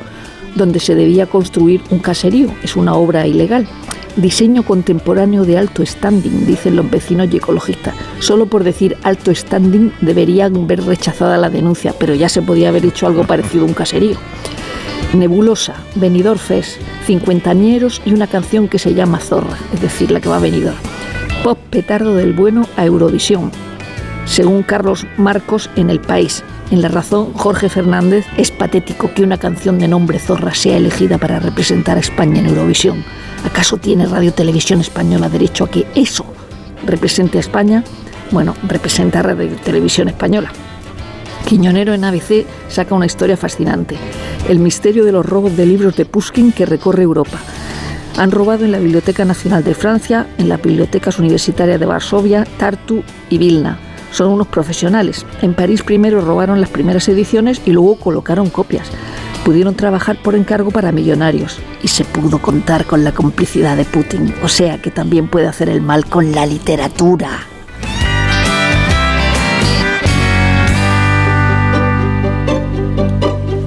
donde 0.56 0.80
se 0.80 0.94
debía 0.94 1.26
construir 1.26 1.82
un 1.90 2.00
caserío. 2.00 2.48
Es 2.62 2.76
una 2.76 2.94
obra 2.94 3.26
ilegal. 3.26 3.68
Diseño 4.16 4.62
contemporáneo 4.64 5.44
de 5.44 5.58
alto 5.58 5.84
standing, 5.84 6.46
dicen 6.46 6.76
los 6.76 6.90
vecinos 6.90 7.28
y 7.30 7.36
ecologistas. 7.36 7.94
Solo 8.18 8.46
por 8.46 8.64
decir 8.64 8.96
alto 9.02 9.34
standing 9.34 9.92
deberían 10.00 10.66
ver 10.66 10.84
rechazada 10.84 11.36
la 11.36 11.50
denuncia, 11.50 11.94
pero 11.98 12.14
ya 12.14 12.28
se 12.28 12.42
podía 12.42 12.70
haber 12.70 12.84
hecho 12.84 13.06
algo 13.06 13.24
parecido 13.24 13.64
a 13.64 13.68
un 13.68 13.74
caserío. 13.74 14.16
Nebulosa, 15.14 15.74
Benidorm 15.94 16.38
Fest, 16.38 16.78
cincuentañeros 17.06 18.02
y 18.04 18.12
una 18.12 18.26
canción 18.26 18.68
que 18.68 18.78
se 18.78 18.94
llama 18.94 19.20
Zorra, 19.20 19.56
es 19.72 19.80
decir, 19.80 20.10
la 20.10 20.20
que 20.20 20.28
va 20.28 20.36
a 20.36 20.40
Benidorm. 20.40 20.76
Pop 21.42 21.58
petardo 21.70 22.14
del 22.16 22.32
bueno 22.32 22.66
a 22.76 22.84
Eurovisión. 22.84 23.50
Según 24.26 24.62
Carlos 24.62 25.06
Marcos 25.16 25.70
en 25.76 25.88
El 25.88 26.00
País, 26.00 26.44
en 26.70 26.82
La 26.82 26.88
Razón, 26.88 27.32
Jorge 27.32 27.70
Fernández, 27.70 28.26
es 28.36 28.50
patético 28.50 29.10
que 29.14 29.22
una 29.22 29.38
canción 29.38 29.78
de 29.78 29.88
nombre 29.88 30.18
Zorra 30.18 30.54
sea 30.54 30.76
elegida 30.76 31.16
para 31.16 31.40
representar 31.40 31.96
a 31.96 32.00
España 32.00 32.40
en 32.40 32.46
Eurovisión. 32.46 33.02
¿Acaso 33.44 33.76
tiene 33.76 34.06
Radio 34.06 34.32
Televisión 34.32 34.80
Española 34.80 35.28
derecho 35.28 35.64
a 35.64 35.70
que 35.70 35.86
eso 35.94 36.24
represente 36.84 37.38
a 37.38 37.40
España? 37.40 37.84
Bueno, 38.30 38.54
representa 38.66 39.20
a 39.20 39.22
Radio 39.22 39.48
Televisión 39.64 40.08
Española. 40.08 40.52
Quiñonero 41.46 41.94
en 41.94 42.04
ABC 42.04 42.44
saca 42.68 42.94
una 42.94 43.06
historia 43.06 43.36
fascinante. 43.36 43.96
El 44.48 44.58
misterio 44.58 45.04
de 45.04 45.12
los 45.12 45.24
robos 45.24 45.56
de 45.56 45.64
libros 45.64 45.96
de 45.96 46.04
Pushkin 46.04 46.52
que 46.52 46.66
recorre 46.66 47.04
Europa. 47.04 47.38
Han 48.18 48.32
robado 48.32 48.64
en 48.64 48.72
la 48.72 48.78
Biblioteca 48.78 49.24
Nacional 49.24 49.64
de 49.64 49.74
Francia, 49.74 50.26
en 50.38 50.48
las 50.48 50.60
bibliotecas 50.60 51.18
universitarias 51.18 51.80
de 51.80 51.86
Varsovia, 51.86 52.44
Tartu 52.58 53.02
y 53.30 53.38
Vilna. 53.38 53.78
Son 54.10 54.30
unos 54.30 54.48
profesionales. 54.48 55.24
En 55.40 55.54
París 55.54 55.82
primero 55.82 56.20
robaron 56.20 56.60
las 56.60 56.70
primeras 56.70 57.08
ediciones 57.08 57.62
y 57.64 57.70
luego 57.70 57.96
colocaron 57.96 58.50
copias. 58.50 58.90
Pudieron 59.48 59.74
trabajar 59.74 60.20
por 60.22 60.34
encargo 60.34 60.70
para 60.70 60.92
millonarios 60.92 61.58
y 61.82 61.88
se 61.88 62.04
pudo 62.04 62.38
contar 62.38 62.84
con 62.84 63.02
la 63.02 63.12
complicidad 63.12 63.78
de 63.78 63.86
Putin. 63.86 64.34
O 64.42 64.48
sea 64.48 64.76
que 64.76 64.90
también 64.90 65.26
puede 65.26 65.46
hacer 65.46 65.70
el 65.70 65.80
mal 65.80 66.04
con 66.04 66.32
la 66.32 66.44
literatura. 66.44 67.30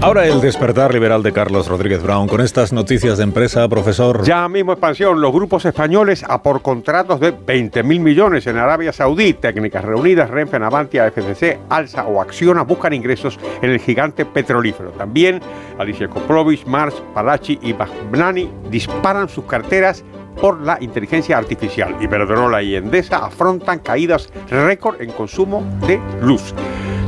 Ahora 0.04 0.26
el 0.26 0.42
despertar 0.42 0.92
liberal 0.92 1.22
de 1.22 1.32
Carlos 1.32 1.68
Rodríguez 1.68 2.02
Brown. 2.02 2.28
Con 2.28 2.42
estas 2.42 2.74
noticias 2.74 3.20
de 3.20 3.24
empresa, 3.24 3.70
profesor. 3.70 4.24
Ya 4.24 4.50
mismo 4.50 4.72
expansión, 4.72 5.22
los 5.22 5.32
grupos 5.32 5.64
españoles 5.64 6.26
a 6.28 6.42
por 6.42 6.64
contratos 6.64 7.20
de 7.20 7.30
20 7.30 7.84
mil 7.84 8.00
millones 8.00 8.48
en 8.48 8.58
Arabia 8.58 8.92
Saudí. 8.94 9.34
Técnicas 9.34 9.86
reunidas, 9.86 10.32
Renfe, 10.32 10.58
Navantia, 10.58 11.06
FCC, 11.06 11.60
Alsa 11.70 12.06
o 12.06 12.20
Acciona 12.20 12.64
buscan 12.64 12.94
ingresos 12.94 13.40
en 13.62 13.70
el 13.70 13.80
gigante 13.80 14.26
petrolífero. 14.26 14.90
También 14.90 15.40
Alicia 15.78 16.08
Koplovich, 16.08 16.66
Mars, 16.66 16.96
Palachi 17.14 17.60
y 17.62 17.74
Bagnani 17.74 18.50
disparan 18.72 19.30
sus 19.30 19.46
carteras 19.46 20.04
por 20.40 20.62
la 20.62 20.78
inteligencia 20.82 21.38
artificial. 21.38 21.96
Iberdrola 22.00 22.62
y 22.62 22.76
Endesa 22.76 23.26
afrontan 23.26 23.80
caídas 23.80 24.30
récord 24.50 25.02
en 25.02 25.12
consumo 25.12 25.64
de 25.88 26.00
luz. 26.22 26.54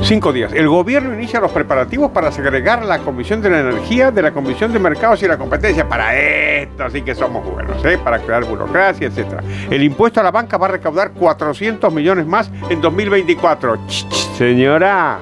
Cinco 0.02 0.34
días. 0.34 0.52
El 0.52 0.68
gobierno 0.68 1.14
inicia 1.14 1.40
los 1.40 1.52
preparativos 1.52 2.12
para 2.12 2.30
segregar 2.30 2.84
la 2.84 3.00
Comisión 3.00 3.42
de 3.42 3.50
la 3.50 3.62
Energía 3.62 4.12
de 4.12 4.22
la 4.22 4.32
Comisión 4.32 4.74
de 4.74 4.80
Mercados 4.80 5.24
y 5.24 5.28
la 5.28 5.38
Competencia. 5.38 5.88
Para 5.88 6.14
esto 6.20 6.90
sí 6.90 7.04
que 7.04 7.16
somos 7.16 7.50
buenos, 7.50 7.84
¿eh? 7.86 7.98
para 8.04 8.20
crear 8.20 8.44
burocracia, 8.44 9.08
etc. 9.08 9.42
El 9.70 9.82
impuesto 9.82 10.20
a 10.20 10.24
la 10.24 10.32
banca 10.32 10.58
va 10.58 10.68
a 10.68 10.72
recaudar 10.72 11.12
400 11.12 11.94
millones 11.94 12.26
más 12.26 12.52
en 12.70 12.82
2024. 12.82 13.88
Ch, 13.88 14.10
ch, 14.10 14.38
señora, 14.38 15.20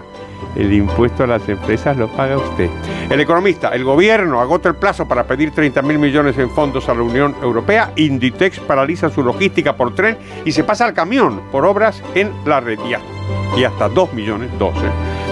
el 0.56 0.74
impuesto 0.74 1.24
a 1.24 1.28
las 1.28 1.48
empresas 1.50 1.98
lo 1.98 2.08
paga 2.10 2.38
usted. 2.38 2.70
El 3.10 3.20
economista, 3.20 3.70
el 3.70 3.84
gobierno 3.84 4.40
agota 4.42 4.70
el 4.70 4.76
plazo 4.76 5.08
para 5.08 5.26
pedir 5.26 5.52
30 5.52 5.82
mil 5.82 6.00
millones 6.00 6.38
en 6.38 6.50
fondos 6.50 6.90
a 6.90 6.94
la 6.94 7.02
Unión 7.02 7.36
Europea. 7.42 7.92
Inditex 7.96 8.60
paraliza 8.60 9.10
su 9.10 9.24
logística 9.24 9.76
por 9.76 9.96
tren 9.96 10.18
y 10.46 10.52
se 10.52 10.64
pasa 10.64 10.86
al 10.86 10.94
camión 10.94 11.42
por 11.52 11.66
obras 11.66 12.02
en 12.16 12.32
la 12.46 12.60
red. 12.60 12.80
Y 12.88 12.94
hasta, 12.94 13.08
y 13.58 13.64
hasta 13.64 13.90
2 13.90 14.14
millones, 14.14 14.50
12 14.58 14.80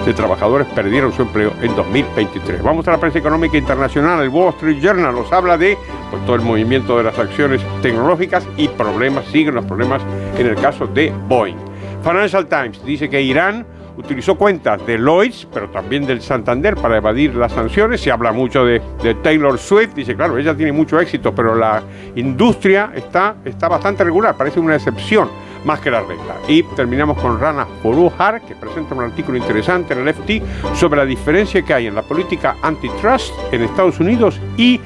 de 0.05 0.13
trabajadores 0.13 0.67
perdieron 0.67 1.11
su 1.13 1.23
empleo 1.23 1.53
en 1.61 1.75
2023. 1.75 2.63
Vamos 2.63 2.88
a 2.88 2.91
la 2.91 2.97
prensa 2.97 3.19
económica 3.19 3.57
internacional. 3.57 4.23
El 4.23 4.29
Wall 4.29 4.53
Street 4.55 4.79
Journal 4.81 5.13
nos 5.13 5.31
habla 5.31 5.57
de 5.57 5.77
pues, 6.09 6.25
todo 6.25 6.35
el 6.35 6.41
movimiento 6.41 6.97
de 6.97 7.03
las 7.03 7.17
acciones 7.19 7.61
tecnológicas 7.81 8.47
y 8.57 8.67
problemas, 8.69 9.25
siguen 9.25 9.55
los 9.55 9.65
problemas 9.65 10.01
en 10.38 10.47
el 10.47 10.55
caso 10.55 10.88
de 10.88 11.13
Boeing. 11.27 11.57
Financial 12.03 12.47
Times 12.47 12.83
dice 12.85 13.09
que 13.09 13.21
Irán 13.21 13.65
utilizó 14.00 14.36
cuentas 14.36 14.86
de 14.88 14.98
Lloyds, 14.98 15.48
pero 15.53 15.70
también 15.70 16.06
del 16.06 16.22
Santander 16.22 16.75
para 16.75 16.98
evadir 16.98 17.36
las 17.36 17.51
sanciones. 17.51 18.01
Se 18.01 18.12
habla 18.12 18.32
mucho 18.32 18.65
de, 18.65 18.82
Taylor 19.22 19.58
Swift. 19.58 19.94
Dice, 19.94 20.15
claro, 20.15 20.38
ella 20.38 20.56
tiene 20.56 20.72
mucho 20.72 21.00
éxito, 21.00 21.36
pero 21.36 21.56
la 21.56 21.84
industria 22.15 22.91
está, 22.96 23.36
está 23.46 23.68
bastante 23.68 24.03
regular, 24.03 24.36
parece 24.36 24.60
una 24.60 24.75
excepción 24.75 25.29
más 25.65 25.82
que 25.82 25.91
la 25.91 26.00
regla. 26.01 26.36
Y 26.48 26.63
terminamos 26.75 27.18
con 27.22 27.39
Rana 27.39 27.68
Foruhar, 27.84 28.41
que 28.41 28.56
presenta 28.56 28.96
un 28.96 29.03
artículo 29.03 29.38
interesante 29.38 29.94
en 29.94 30.08
el 30.08 30.13
FT 30.13 30.41
sobre 30.74 30.98
la 30.98 31.06
diferencia 31.06 31.62
que 31.62 31.74
hay 31.74 31.88
en 31.88 31.96
la 31.96 32.01
política 32.01 32.56
antitrust 32.62 33.34
en 33.51 33.63
Estados 33.63 34.00
Unidos 34.00 34.39
y 34.56 34.79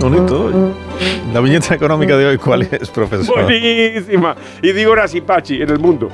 Bonito. 0.00 0.50
La 1.32 1.40
viñeta 1.40 1.74
económica 1.74 2.16
de 2.16 2.26
hoy, 2.26 2.38
¿cuál 2.38 2.62
es, 2.62 2.88
profesor? 2.90 3.42
Buenísima. 3.42 4.36
Y 4.62 4.70
digo 4.72 4.94
Pachi, 5.26 5.60
en 5.60 5.70
el 5.70 5.80
mundo. 5.80 6.08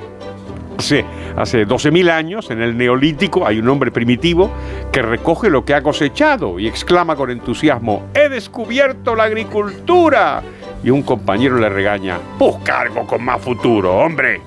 Sí, 0.79 1.03
hace 1.37 1.67
12.000 1.67 2.11
años, 2.11 2.51
en 2.51 2.63
el 2.63 2.77
Neolítico, 2.77 3.47
hay 3.47 3.59
un 3.59 3.69
hombre 3.69 3.91
primitivo 3.91 4.51
que 4.91 5.03
recoge 5.03 5.51
lo 5.51 5.65
que 5.65 5.75
ha 5.75 5.83
cosechado 5.83 6.59
y 6.59 6.67
exclama 6.67 7.15
con 7.15 7.31
entusiasmo, 7.31 8.09
¡He 8.15 8.29
descubierto 8.29 9.15
la 9.15 9.25
agricultura! 9.25 10.43
Y 10.83 10.91
un 10.91 11.03
compañero 11.03 11.59
le 11.59 11.69
regaña, 11.69 12.19
busca 12.39 12.81
algo 12.81 13.07
con 13.07 13.23
más 13.25 13.41
futuro, 13.41 13.95
hombre. 13.95 14.41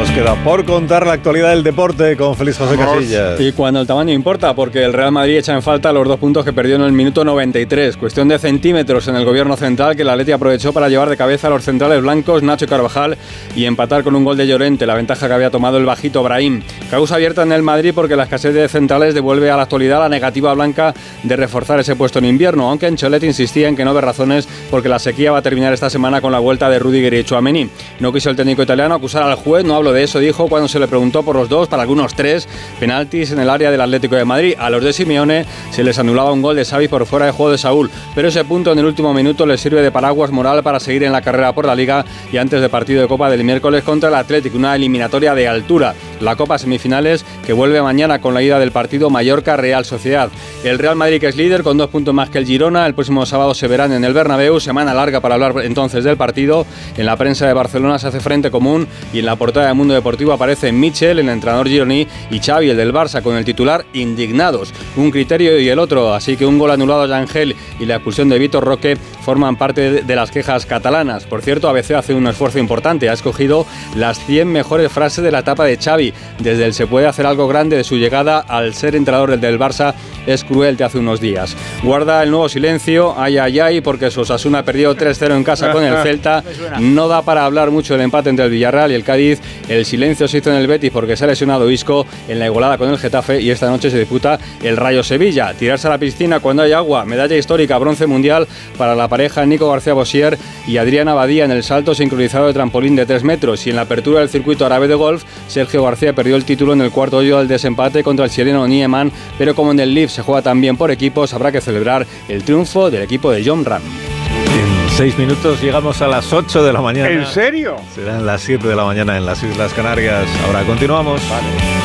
Nos 0.00 0.10
queda 0.12 0.34
por 0.42 0.64
contar 0.64 1.06
la 1.06 1.12
actualidad 1.12 1.50
del 1.50 1.62
deporte 1.62 2.16
con 2.16 2.34
Félix 2.34 2.56
José 2.56 2.74
Casillas. 2.78 3.38
Y 3.38 3.52
cuando 3.52 3.82
el 3.82 3.86
tamaño 3.86 4.14
importa, 4.14 4.54
porque 4.54 4.82
el 4.82 4.94
Real 4.94 5.12
Madrid 5.12 5.36
echa 5.36 5.52
en 5.52 5.60
falta 5.60 5.92
los 5.92 6.08
dos 6.08 6.18
puntos 6.18 6.42
que 6.42 6.54
perdió 6.54 6.76
en 6.76 6.80
el 6.80 6.92
minuto 6.92 7.22
93. 7.22 7.98
Cuestión 7.98 8.26
de 8.26 8.38
centímetros 8.38 9.08
en 9.08 9.16
el 9.16 9.26
gobierno 9.26 9.58
central 9.58 9.96
que 9.96 10.00
el 10.00 10.08
Atleti 10.08 10.32
aprovechó 10.32 10.72
para 10.72 10.88
llevar 10.88 11.10
de 11.10 11.18
cabeza 11.18 11.48
a 11.48 11.50
los 11.50 11.64
centrales 11.64 12.00
blancos 12.00 12.42
Nacho 12.42 12.64
y 12.64 12.68
Carvajal 12.68 13.18
y 13.54 13.66
empatar 13.66 14.02
con 14.02 14.16
un 14.16 14.24
gol 14.24 14.38
de 14.38 14.46
Llorente, 14.46 14.86
la 14.86 14.94
ventaja 14.94 15.28
que 15.28 15.34
había 15.34 15.50
tomado 15.50 15.76
el 15.76 15.84
bajito 15.84 16.22
Brahim. 16.22 16.62
Causa 16.90 17.16
abierta 17.16 17.42
en 17.42 17.52
el 17.52 17.62
Madrid 17.62 17.92
porque 17.94 18.16
la 18.16 18.22
escasez 18.22 18.54
de 18.54 18.70
centrales 18.70 19.12
devuelve 19.12 19.50
a 19.50 19.56
la 19.58 19.64
actualidad 19.64 19.98
la 19.98 20.08
negativa 20.08 20.54
blanca 20.54 20.94
de 21.22 21.36
reforzar 21.36 21.78
ese 21.78 21.94
puesto 21.94 22.20
en 22.20 22.24
invierno, 22.24 22.70
aunque 22.70 22.86
Ancelotti 22.86 23.26
insistía 23.26 23.68
en 23.68 23.76
que 23.76 23.84
no 23.84 23.92
ve 23.92 24.00
razones 24.00 24.48
porque 24.70 24.88
la 24.88 24.98
sequía 24.98 25.30
va 25.30 25.38
a 25.38 25.42
terminar 25.42 25.74
esta 25.74 25.90
semana 25.90 26.22
con 26.22 26.32
la 26.32 26.38
vuelta 26.38 26.70
de 26.70 26.78
Rudiger 26.78 27.12
y 27.12 27.24
Chouameni. 27.24 27.68
No 27.98 28.10
quiso 28.14 28.30
el 28.30 28.36
técnico 28.36 28.62
italiano 28.62 28.94
acusar 28.94 29.24
al 29.24 29.34
juez, 29.34 29.62
no 29.62 29.74
hablo 29.76 29.89
de 29.92 30.02
eso, 30.02 30.18
dijo 30.18 30.48
cuando 30.48 30.68
se 30.68 30.78
le 30.78 30.88
preguntó 30.88 31.22
por 31.22 31.36
los 31.36 31.48
dos, 31.48 31.68
para 31.68 31.82
algunos 31.82 32.14
tres, 32.14 32.48
penaltis 32.78 33.32
en 33.32 33.40
el 33.40 33.50
área 33.50 33.70
del 33.70 33.80
Atlético 33.80 34.16
de 34.16 34.24
Madrid. 34.24 34.54
A 34.58 34.70
los 34.70 34.82
de 34.82 34.92
Simeone 34.92 35.46
se 35.70 35.84
les 35.84 35.98
anulaba 35.98 36.32
un 36.32 36.42
gol 36.42 36.56
de 36.56 36.64
Xavi 36.64 36.88
por 36.88 37.06
fuera 37.06 37.26
de 37.26 37.32
juego 37.32 37.52
de 37.52 37.58
Saúl, 37.58 37.90
pero 38.14 38.28
ese 38.28 38.44
punto 38.44 38.72
en 38.72 38.78
el 38.78 38.86
último 38.86 39.12
minuto 39.14 39.46
les 39.46 39.60
sirve 39.60 39.82
de 39.82 39.90
paraguas 39.90 40.30
moral 40.30 40.62
para 40.62 40.80
seguir 40.80 41.04
en 41.04 41.12
la 41.12 41.22
carrera 41.22 41.52
por 41.52 41.66
la 41.66 41.74
Liga 41.74 42.04
y 42.32 42.36
antes 42.36 42.60
del 42.60 42.70
partido 42.70 43.02
de 43.02 43.08
Copa 43.08 43.30
del 43.30 43.44
miércoles 43.44 43.84
contra 43.84 44.08
el 44.08 44.14
Atlético, 44.14 44.56
una 44.56 44.74
eliminatoria 44.74 45.34
de 45.34 45.48
altura. 45.48 45.94
La 46.20 46.36
Copa 46.36 46.58
semifinales 46.58 47.24
que 47.46 47.52
vuelve 47.52 47.80
mañana 47.82 48.20
con 48.20 48.34
la 48.34 48.42
ida 48.42 48.58
del 48.58 48.72
partido 48.72 49.10
Mallorca-Real 49.10 49.84
Sociedad. 49.84 50.30
El 50.64 50.78
Real 50.78 50.96
Madrid 50.96 51.20
que 51.20 51.28
es 51.28 51.36
líder 51.36 51.62
con 51.62 51.78
dos 51.78 51.90
puntos 51.90 52.14
más 52.14 52.30
que 52.30 52.38
el 52.38 52.46
Girona, 52.46 52.86
el 52.86 52.94
próximo 52.94 53.24
sábado 53.26 53.54
se 53.54 53.68
verán 53.68 53.92
en 53.92 54.04
el 54.04 54.12
Bernabéu, 54.12 54.60
semana 54.60 54.94
larga 54.94 55.20
para 55.20 55.34
hablar 55.34 55.54
entonces 55.64 56.04
del 56.04 56.16
partido. 56.16 56.66
En 56.96 57.06
la 57.06 57.16
prensa 57.16 57.46
de 57.46 57.52
Barcelona 57.52 57.98
se 57.98 58.08
hace 58.08 58.20
frente 58.20 58.50
común 58.50 58.86
y 59.12 59.20
en 59.20 59.26
la 59.26 59.36
portada 59.36 59.66
de 59.66 59.74
Mundo 59.80 59.94
Deportivo 59.94 60.34
aparece 60.34 60.72
Michel, 60.72 61.20
el 61.20 61.30
entrenador 61.30 61.66
Gironi, 61.66 62.06
y 62.30 62.38
Xavi, 62.38 62.68
el 62.68 62.76
del 62.76 62.92
Barça, 62.92 63.22
con 63.22 63.34
el 63.34 63.46
titular 63.46 63.86
indignados. 63.94 64.74
Un 64.96 65.10
criterio 65.10 65.58
y 65.58 65.70
el 65.70 65.78
otro, 65.78 66.12
así 66.12 66.36
que 66.36 66.44
un 66.44 66.58
gol 66.58 66.70
anulado 66.70 67.10
a 67.10 67.16
Ángel 67.16 67.56
y 67.80 67.86
la 67.86 67.96
expulsión 67.96 68.28
de 68.28 68.38
Vitor 68.38 68.64
Roque 68.64 68.96
forman 69.24 69.56
parte 69.56 70.02
de 70.02 70.16
las 70.16 70.30
quejas 70.30 70.66
catalanas. 70.66 71.24
Por 71.24 71.42
cierto, 71.42 71.68
ABC 71.68 71.92
hace 71.92 72.14
un 72.14 72.26
esfuerzo 72.26 72.58
importante, 72.58 73.08
ha 73.08 73.14
escogido 73.14 73.66
las 73.96 74.24
100 74.26 74.46
mejores 74.48 74.92
frases 74.92 75.24
de 75.24 75.32
la 75.32 75.40
etapa 75.40 75.64
de 75.64 75.76
Xavi, 75.76 76.12
desde 76.38 76.66
el 76.66 76.74
se 76.74 76.86
puede 76.86 77.06
hacer 77.06 77.26
algo 77.26 77.48
grande 77.48 77.76
de 77.76 77.84
su 77.84 77.96
llegada 77.96 78.38
al 78.38 78.74
ser 78.74 78.94
entrenador 78.94 79.38
del 79.38 79.58
Barça 79.58 79.94
es 80.26 80.44
cruel 80.44 80.76
de 80.76 80.84
hace 80.84 80.98
unos 80.98 81.20
días. 81.20 81.56
Guarda 81.82 82.22
el 82.22 82.30
nuevo 82.30 82.48
silencio, 82.48 83.14
ay 83.16 83.38
ay 83.38 83.58
ay, 83.58 83.80
porque 83.80 84.10
Sosasuna 84.10 84.64
perdió 84.64 84.96
3-0 84.96 85.36
en 85.36 85.44
casa 85.44 85.72
con 85.72 85.82
el 85.82 85.96
Celta. 86.02 86.42
No 86.80 87.08
da 87.08 87.22
para 87.22 87.44
hablar 87.44 87.70
mucho 87.70 87.94
del 87.94 88.02
empate 88.02 88.30
entre 88.30 88.44
el 88.44 88.50
Villarreal 88.50 88.92
y 88.92 88.94
el 88.94 89.04
Cádiz. 89.04 89.40
El 89.68 89.84
silencio 89.84 90.28
se 90.28 90.38
hizo 90.38 90.50
en 90.50 90.56
el 90.56 90.66
Betis 90.66 90.90
porque 90.90 91.16
se 91.16 91.24
ha 91.24 91.26
lesionado 91.26 91.70
Isco 91.70 92.06
en 92.28 92.38
la 92.38 92.46
igualada 92.46 92.78
con 92.78 92.88
el 92.90 92.98
Getafe 92.98 93.40
y 93.40 93.50
esta 93.50 93.68
noche 93.68 93.90
se 93.90 93.98
disputa 93.98 94.38
el 94.62 94.76
Rayo 94.76 95.02
Sevilla. 95.02 95.54
Tirarse 95.54 95.86
a 95.86 95.90
la 95.90 95.98
piscina 95.98 96.40
cuando 96.40 96.62
hay 96.62 96.72
agua, 96.72 97.04
medalla 97.04 97.36
histórica, 97.36 97.69
bronce 97.78 98.06
mundial 98.06 98.46
para 98.78 98.94
la 98.94 99.08
pareja 99.08 99.44
Nico 99.46 99.70
García 99.70 99.94
Bosier 99.94 100.38
y 100.66 100.76
Adriana 100.76 101.14
Badía 101.14 101.44
en 101.44 101.50
el 101.50 101.62
salto 101.62 101.94
sincronizado 101.94 102.46
de 102.46 102.52
trampolín 102.52 102.96
de 102.96 103.06
3 103.06 103.24
metros 103.24 103.66
y 103.66 103.70
en 103.70 103.76
la 103.76 103.82
apertura 103.82 104.20
del 104.20 104.28
circuito 104.28 104.66
árabe 104.66 104.88
de 104.88 104.94
golf, 104.94 105.24
Sergio 105.48 105.82
García 105.82 106.14
perdió 106.14 106.36
el 106.36 106.44
título 106.44 106.72
en 106.72 106.80
el 106.80 106.90
cuarto 106.90 107.18
hoyo 107.18 107.38
del 107.38 107.48
desempate 107.48 108.02
contra 108.02 108.24
el 108.24 108.30
chileno 108.30 108.66
Nieman, 108.66 109.12
pero 109.38 109.54
como 109.54 109.72
en 109.72 109.80
el 109.80 109.94
Leaf 109.94 110.10
se 110.10 110.22
juega 110.22 110.42
también 110.42 110.76
por 110.76 110.90
equipos, 110.90 111.34
habrá 111.34 111.52
que 111.52 111.60
celebrar 111.60 112.06
el 112.28 112.44
triunfo 112.44 112.90
del 112.90 113.02
equipo 113.02 113.30
de 113.30 113.42
John 113.44 113.64
Ram. 113.64 113.82
En 113.82 114.90
seis 114.96 115.16
minutos 115.16 115.62
llegamos 115.62 116.02
a 116.02 116.08
las 116.08 116.32
8 116.32 116.64
de 116.64 116.72
la 116.72 116.80
mañana. 116.80 117.08
¿En 117.08 117.26
serio? 117.26 117.76
Serán 117.94 118.26
las 118.26 118.42
7 118.42 118.66
de 118.66 118.76
la 118.76 118.84
mañana 118.84 119.16
en 119.16 119.24
las 119.24 119.42
Islas 119.42 119.72
Canarias. 119.72 120.26
Ahora 120.46 120.62
continuamos. 120.64 121.20
Vale. 121.28 121.79